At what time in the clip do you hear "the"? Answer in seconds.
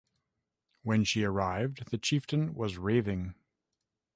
1.91-1.99